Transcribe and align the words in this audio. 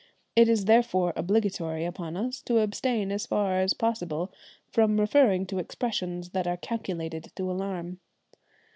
It 0.35 0.49
is 0.49 0.65
therefore 0.65 1.13
obligatory 1.15 1.85
upon 1.85 2.17
us 2.17 2.41
to 2.47 2.57
abstain 2.57 3.11
as 3.11 3.27
far 3.27 3.59
as 3.59 3.75
possible 3.75 4.33
from 4.71 4.99
referring 4.99 5.45
to 5.45 5.59
expressions 5.59 6.29
that 6.31 6.47
are 6.47 6.57
calculated 6.57 7.31
to 7.35 7.51
alarm. 7.51 7.99